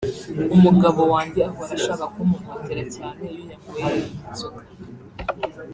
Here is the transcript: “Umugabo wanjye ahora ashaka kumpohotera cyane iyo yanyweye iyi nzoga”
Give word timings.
“Umugabo 0.55 1.01
wanjye 1.13 1.39
ahora 1.47 1.71
ashaka 1.77 2.05
kumpohotera 2.13 2.83
cyane 2.95 3.21
iyo 3.33 3.43
yanyweye 3.51 4.05
iyi 4.07 4.31
nzoga” 4.31 4.61